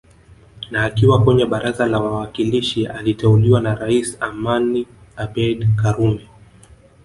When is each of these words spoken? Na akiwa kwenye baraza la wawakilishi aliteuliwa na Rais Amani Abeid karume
Na 0.71 0.83
akiwa 0.85 1.23
kwenye 1.23 1.45
baraza 1.45 1.85
la 1.87 1.99
wawakilishi 1.99 2.87
aliteuliwa 2.87 3.61
na 3.61 3.75
Rais 3.75 4.17
Amani 4.21 4.87
Abeid 5.15 5.67
karume 5.75 6.27